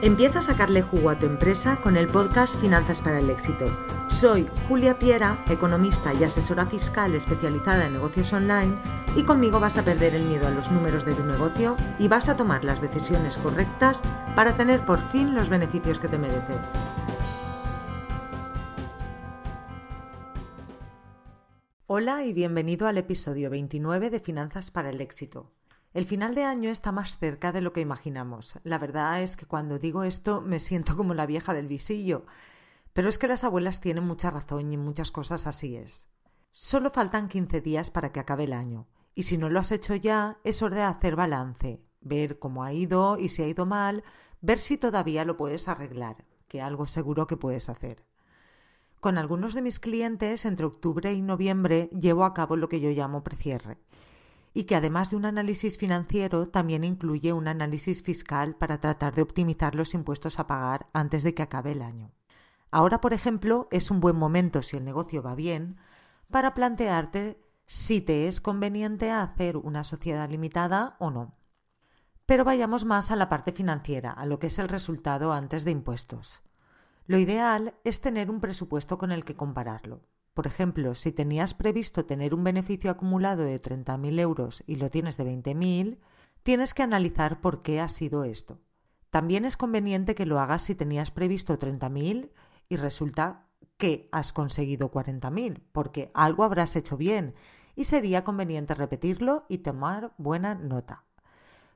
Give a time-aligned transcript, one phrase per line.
[0.00, 3.66] Empieza a sacarle jugo a tu empresa con el podcast Finanzas para el Éxito.
[4.06, 8.76] Soy Julia Piera, economista y asesora fiscal especializada en negocios online
[9.16, 12.28] y conmigo vas a perder el miedo a los números de tu negocio y vas
[12.28, 14.00] a tomar las decisiones correctas
[14.36, 16.70] para tener por fin los beneficios que te mereces.
[21.88, 25.50] Hola y bienvenido al episodio 29 de Finanzas para el Éxito.
[25.98, 28.54] El final de año está más cerca de lo que imaginamos.
[28.62, 32.24] La verdad es que cuando digo esto me siento como la vieja del visillo.
[32.92, 36.06] Pero es que las abuelas tienen mucha razón y en muchas cosas así es.
[36.52, 38.86] Solo faltan 15 días para que acabe el año.
[39.12, 42.72] Y si no lo has hecho ya, es hora de hacer balance, ver cómo ha
[42.72, 44.04] ido y si ha ido mal,
[44.40, 48.04] ver si todavía lo puedes arreglar, que algo seguro que puedes hacer.
[49.00, 52.90] Con algunos de mis clientes, entre octubre y noviembre, llevo a cabo lo que yo
[52.90, 53.78] llamo precierre,
[54.58, 59.22] y que además de un análisis financiero, también incluye un análisis fiscal para tratar de
[59.22, 62.10] optimizar los impuestos a pagar antes de que acabe el año.
[62.72, 65.76] Ahora, por ejemplo, es un buen momento, si el negocio va bien,
[66.28, 71.36] para plantearte si te es conveniente hacer una sociedad limitada o no.
[72.26, 75.70] Pero vayamos más a la parte financiera, a lo que es el resultado antes de
[75.70, 76.42] impuestos.
[77.06, 80.00] Lo ideal es tener un presupuesto con el que compararlo.
[80.38, 85.16] Por ejemplo, si tenías previsto tener un beneficio acumulado de 30.000 euros y lo tienes
[85.16, 85.98] de 20.000,
[86.44, 88.60] tienes que analizar por qué ha sido esto.
[89.10, 92.30] También es conveniente que lo hagas si tenías previsto 30.000
[92.68, 97.34] y resulta que has conseguido 40.000, porque algo habrás hecho bien
[97.74, 101.02] y sería conveniente repetirlo y tomar buena nota.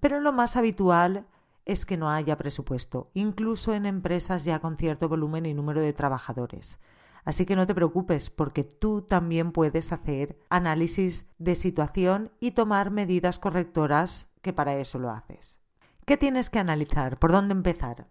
[0.00, 1.26] Pero lo más habitual
[1.64, 5.92] es que no haya presupuesto, incluso en empresas ya con cierto volumen y número de
[5.92, 6.78] trabajadores.
[7.24, 12.90] Así que no te preocupes porque tú también puedes hacer análisis de situación y tomar
[12.90, 15.60] medidas correctoras que para eso lo haces.
[16.04, 17.18] ¿Qué tienes que analizar?
[17.18, 18.08] ¿Por dónde empezar?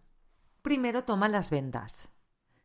[0.64, 2.10] Primero toma las ventas.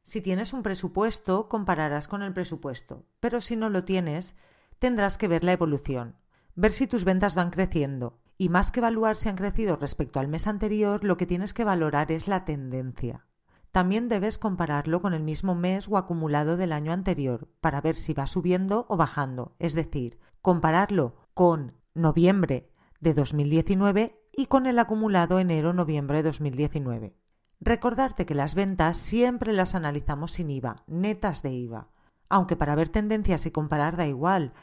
[0.03, 4.37] Si tienes un presupuesto, compararás con el presupuesto, pero si no lo tienes,
[4.79, 6.17] tendrás que ver la evolución,
[6.55, 10.29] ver si tus ventas van creciendo, y más que evaluar si han crecido respecto al
[10.29, 13.28] mes anterior, lo que tienes que valorar es la tendencia.
[13.79, 18.13] También debes compararlo con el mismo mes o acumulado del año anterior para ver si
[18.13, 25.39] va subiendo o bajando, es decir, compararlo con noviembre de 2019 y con el acumulado
[25.39, 27.15] enero-noviembre de 2019.
[27.61, 31.87] Recordarte que las ventas siempre las analizamos sin IVA, netas de IVA,
[32.29, 34.55] aunque para ver tendencias y comparar da igual,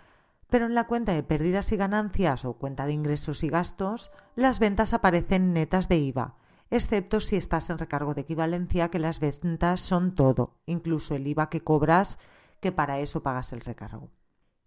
[0.50, 4.60] pero en la cuenta de pérdidas y ganancias o cuenta de ingresos y gastos, las
[4.60, 6.36] ventas aparecen netas de IVA,
[6.70, 11.50] excepto si estás en recargo de equivalencia, que las ventas son todo, incluso el IVA
[11.50, 12.18] que cobras,
[12.60, 14.10] que para eso pagas el recargo.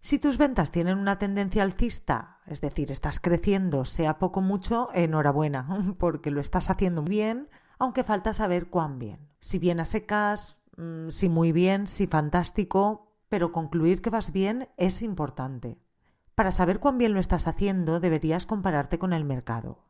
[0.00, 5.66] Si tus ventas tienen una tendencia alcista, es decir, estás creciendo, sea poco mucho, enhorabuena,
[5.98, 7.48] porque lo estás haciendo bien,
[7.78, 9.28] aunque falta saber cuán bien.
[9.40, 14.68] Si bien a secas, mm, si muy bien, si fantástico, pero concluir que vas bien
[14.76, 15.78] es importante.
[16.34, 19.87] Para saber cuán bien lo estás haciendo deberías compararte con el mercado.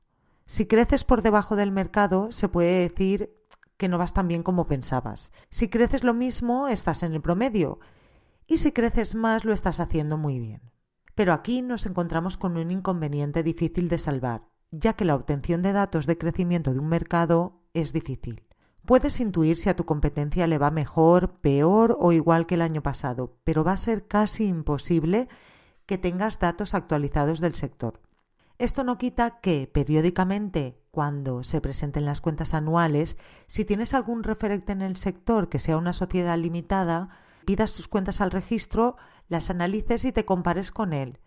[0.49, 3.37] Si creces por debajo del mercado, se puede decir
[3.77, 5.31] que no vas tan bien como pensabas.
[5.51, 7.81] Si creces lo mismo, estás en el promedio.
[8.47, 10.63] Y si creces más, lo estás haciendo muy bien.
[11.15, 15.75] Pero aquí nos encontramos con un inconveniente difícil de salvar, ya que la obtención de
[15.75, 18.47] datos de crecimiento de un mercado es difícil.
[18.87, 22.83] Puedes intuir si a tu competencia le va mejor, peor o igual que el año
[22.83, 25.29] pasado, pero va a ser casi imposible
[25.85, 28.01] que tengas datos actualizados del sector.
[28.59, 34.73] Esto no quita que periódicamente, cuando se presenten las cuentas anuales, si tienes algún referente
[34.73, 37.09] en el sector que sea una sociedad limitada,
[37.45, 38.97] pidas tus cuentas al registro,
[39.29, 41.21] las analices y te compares con él.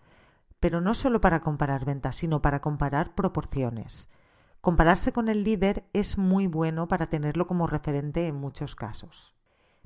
[0.59, 4.09] Pero no solo para comparar ventas, sino para comparar proporciones.
[4.59, 9.35] Compararse con el líder es muy bueno para tenerlo como referente en muchos casos.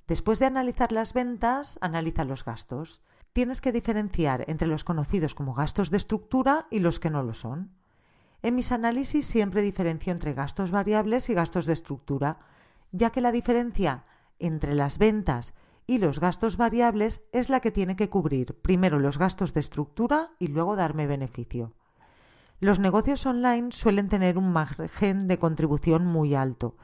[0.08, 3.02] Después de analizar las ventas, analiza los gastos.
[3.36, 7.34] Tienes que diferenciar entre los conocidos como gastos de estructura y los que no lo
[7.34, 7.70] son.
[8.42, 12.38] En mis análisis siempre diferencio entre gastos variables y gastos de estructura,
[12.94, 14.06] ya que la diferencia
[14.40, 15.54] entre las ventas
[15.86, 20.32] y los gastos variables es la que tiene que cubrir primero los gastos de estructura
[20.40, 21.74] y luego darme beneficio.
[22.62, 26.78] Los negocios online suelen tener un margen de contribución muy alto,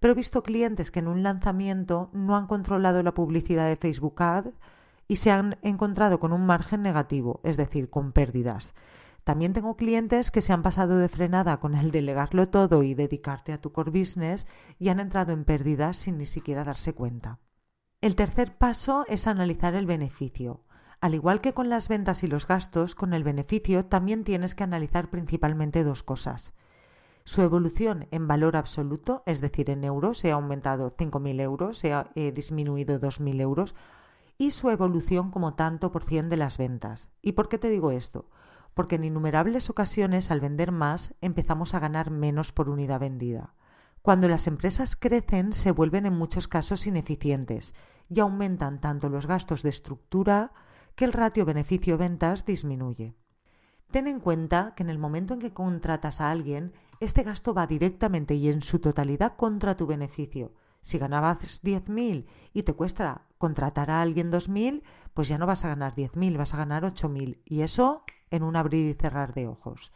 [0.00, 4.22] pero he visto clientes que en un lanzamiento no han controlado la publicidad de Facebook
[4.22, 4.48] Ad
[5.08, 8.74] y se han encontrado con un margen negativo, es decir, con pérdidas.
[9.24, 13.52] También tengo clientes que se han pasado de frenada con el delegarlo todo y dedicarte
[13.54, 14.46] a tu core business
[14.78, 17.38] y han entrado en pérdidas sin ni siquiera darse cuenta.
[18.02, 20.60] El tercer paso es analizar el beneficio.
[21.00, 24.64] Al igual que con las ventas y los gastos, con el beneficio también tienes que
[24.64, 26.54] analizar principalmente dos cosas.
[27.26, 31.94] su evolución en valor absoluto, es decir, en euros, se ha aumentado 5.000 euros, se
[31.94, 33.74] ha eh, disminuido 2.000 euros,
[34.38, 37.08] y su evolución como tanto por cien de las ventas.
[37.22, 38.28] ¿Y por qué te digo esto?
[38.74, 43.54] Porque en innumerables ocasiones al vender más empezamos a ganar menos por unidad vendida.
[44.02, 47.74] Cuando las empresas crecen se vuelven en muchos casos ineficientes
[48.08, 50.52] y aumentan tanto los gastos de estructura
[50.94, 53.14] que el ratio beneficio-ventas disminuye.
[53.90, 57.66] Ten en cuenta que en el momento en que contratas a alguien, este gasto va
[57.66, 60.52] directamente y en su totalidad contra tu beneficio.
[60.82, 64.82] Si ganabas 10.000 y te cuesta contratar a alguien 2.000,
[65.12, 67.42] pues ya no vas a ganar 10.000, vas a ganar 8.000.
[67.44, 69.92] Y eso en un abrir y cerrar de ojos.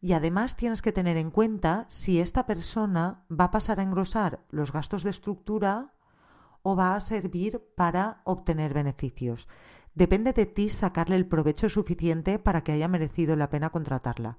[0.00, 4.44] Y además tienes que tener en cuenta si esta persona va a pasar a engrosar
[4.48, 5.92] los gastos de estructura
[6.62, 9.48] o va a servir para obtener beneficios.
[9.96, 14.38] Depende de ti sacarle el provecho suficiente para que haya merecido la pena contratarla.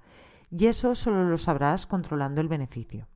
[0.50, 3.10] Y eso solo lo sabrás controlando el beneficio.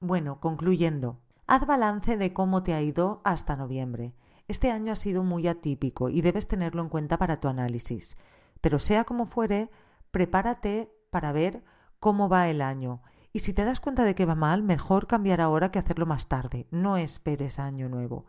[0.00, 4.14] Bueno, concluyendo, haz balance de cómo te ha ido hasta noviembre.
[4.48, 8.16] Este año ha sido muy atípico y debes tenerlo en cuenta para tu análisis.
[8.60, 9.70] Pero sea como fuere,
[10.12, 11.64] prepárate para ver
[11.98, 13.02] cómo va el año.
[13.32, 16.28] Y si te das cuenta de que va mal, mejor cambiar ahora que hacerlo más
[16.28, 16.66] tarde.
[16.70, 18.24] No esperes año nuevo.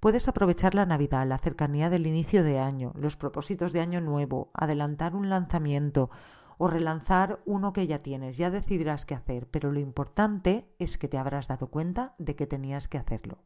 [0.00, 4.50] Puedes aprovechar la Navidad, la cercanía del inicio de año, los propósitos de año nuevo,
[4.54, 6.10] adelantar un lanzamiento
[6.58, 8.36] o relanzar uno que ya tienes.
[8.36, 12.46] Ya decidirás qué hacer, pero lo importante es que te habrás dado cuenta de que
[12.46, 13.38] tenías que hacerlo.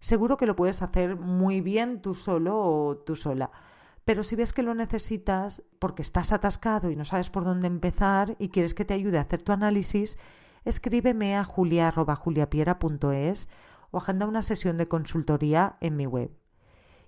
[0.00, 3.50] Seguro que lo puedes hacer muy bien tú solo o tú sola.
[4.04, 8.36] Pero si ves que lo necesitas porque estás atascado y no sabes por dónde empezar
[8.38, 10.18] y quieres que te ayude a hacer tu análisis,
[10.64, 13.48] escríbeme a julia.juliapiera.es
[13.90, 16.30] o agenda una sesión de consultoría en mi web.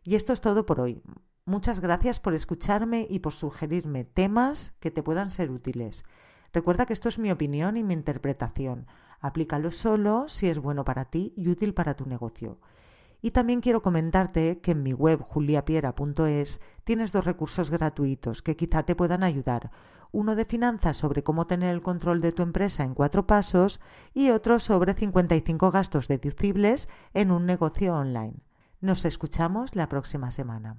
[0.05, 1.03] Y esto es todo por hoy.
[1.45, 6.05] Muchas gracias por escucharme y por sugerirme temas que te puedan ser útiles.
[6.53, 8.87] Recuerda que esto es mi opinión y mi interpretación.
[9.23, 12.59] Aplícalo solo si es bueno para ti y útil para tu negocio.
[13.23, 18.83] Y también quiero comentarte que en mi web juliapiera.es tienes dos recursos gratuitos que quizá
[18.83, 19.71] te puedan ayudar.
[20.11, 23.81] Uno de finanzas sobre cómo tener el control de tu empresa en cuatro pasos
[24.13, 28.43] y otro sobre 55 gastos deducibles en un negocio online.
[28.81, 30.79] Nos escuchamos la próxima semana.